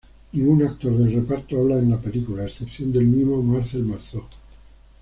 [0.31, 4.25] Ningún actor del reparto habla en la película a excepción del mimo Marcel Marceau